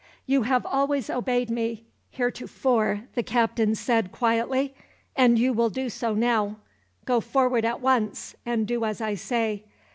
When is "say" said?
9.13-9.63